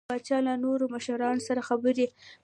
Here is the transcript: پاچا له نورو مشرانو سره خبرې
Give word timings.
پاچا 0.09 0.37
له 0.47 0.53
نورو 0.63 0.85
مشرانو 0.95 1.45
سره 1.47 1.61
خبرې 1.69 2.07